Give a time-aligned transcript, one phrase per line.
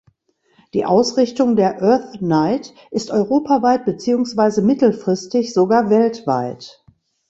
[0.73, 6.83] Die Ausrichtung der Earth Night ist europaweit beziehungsweise mittelfristig sogar weltweit.